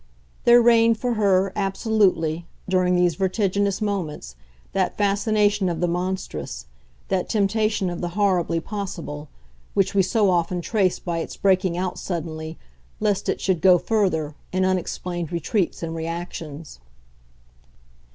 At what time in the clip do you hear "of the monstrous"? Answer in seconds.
5.69-6.65